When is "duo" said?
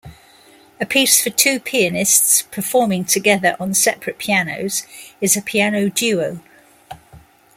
5.91-6.39